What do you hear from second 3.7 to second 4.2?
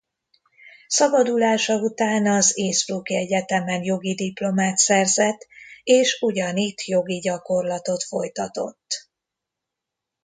jogi